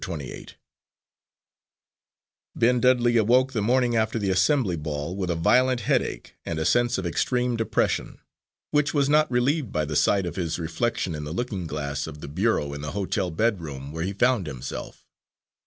[0.03, 0.55] Twenty eight
[2.55, 6.65] Ben Dudley awoke the morning after the assembly ball, with a violent headache and a
[6.65, 8.19] sense of extreme depression,
[8.71, 12.19] which was not relieved by the sight of his reflection in the looking glass of
[12.19, 15.05] the bureau in the hotel bedroom where he found himself.